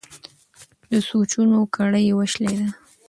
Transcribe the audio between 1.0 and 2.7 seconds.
سوچونو کړۍ یې وشلېده.